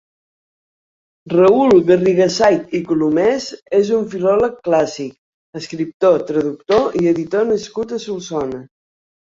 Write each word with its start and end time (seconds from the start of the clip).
Raül 1.33 1.83
Garrigasait 1.89 2.73
i 2.79 2.81
Colomés 2.87 3.45
és 3.81 3.93
un 3.99 4.09
filòleg 4.15 4.57
clàssic, 4.69 5.13
escriptor, 5.63 6.19
traductor 6.33 7.01
i 7.05 7.15
editor 7.15 7.49
nascut 7.55 7.97
a 8.01 8.05
Solsona. 8.11 8.67